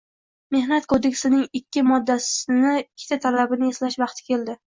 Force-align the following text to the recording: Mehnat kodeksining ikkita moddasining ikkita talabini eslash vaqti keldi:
Mehnat 0.53 0.87
kodeksining 0.93 1.43
ikkita 1.59 1.83
moddasining 1.89 2.79
ikkita 2.81 3.21
talabini 3.27 3.69
eslash 3.75 3.99
vaqti 4.05 4.29
keldi: 4.31 4.57